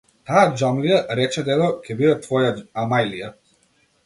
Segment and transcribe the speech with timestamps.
[0.27, 2.51] Таа џамлија, рече дедо, ќе биде твоја
[2.87, 3.31] амајлија.